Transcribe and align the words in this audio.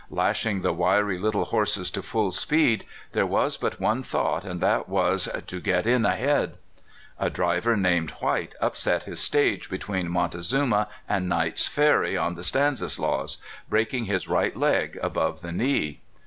Lashing 0.09 0.61
the 0.61 0.73
wiry 0.73 1.19
little 1.19 1.45
horses 1.45 1.91
to 1.91 2.01
full 2.01 2.31
speed, 2.31 2.85
there 3.11 3.27
was 3.27 3.55
but 3.55 3.79
one 3.79 4.01
thought, 4.01 4.43
and 4.43 4.59
that 4.59 4.89
was, 4.89 5.29
to 5.45 5.59
*' 5.61 5.61
get 5.61 5.85
in 5.85 6.07
ahead." 6.07 6.55
A 7.19 7.29
driv 7.29 7.67
er 7.67 7.77
named 7.77 8.09
White 8.19 8.55
upset 8.59 9.03
his 9.03 9.19
stage 9.19 9.69
between 9.69 10.09
Montezu 10.09 10.37
BISHOP 10.37 10.49
KAVANAUGH 10.49 10.57
IN 10.57 10.65
CALIFORNIA. 10.65 10.87
269 10.87 10.87
ma 10.89 11.15
and 11.15 11.29
Knight's 11.29 11.67
Ferry 11.67 12.17
on 12.17 12.33
the 12.33 12.41
Stanishius, 12.41 13.37
breaking 13.69 14.05
his 14.05 14.27
right 14.27 14.57
leg 14.57 14.97
above 15.03 15.41
the 15.41 15.51
knee. 15.51 16.01